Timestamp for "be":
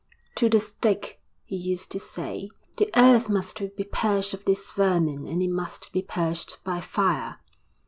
3.77-3.83, 5.93-6.01